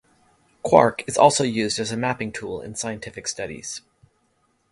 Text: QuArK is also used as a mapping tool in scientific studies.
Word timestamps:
QuArK 0.65 1.03
is 1.07 1.15
also 1.15 1.43
used 1.43 1.79
as 1.79 1.91
a 1.91 1.95
mapping 1.95 2.31
tool 2.31 2.59
in 2.59 2.73
scientific 2.73 3.27
studies. 3.27 3.83